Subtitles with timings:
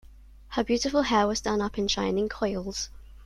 [0.47, 2.89] Her beautiful hair was done up in shining coils.